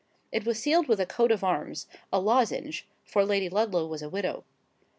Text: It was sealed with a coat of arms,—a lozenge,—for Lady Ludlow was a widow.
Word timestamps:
It 0.31 0.47
was 0.47 0.57
sealed 0.57 0.87
with 0.87 0.99
a 0.99 1.05
coat 1.05 1.31
of 1.31 1.43
arms,—a 1.43 2.19
lozenge,—for 2.19 3.23
Lady 3.23 3.49
Ludlow 3.49 3.85
was 3.85 4.01
a 4.01 4.09
widow. 4.09 4.43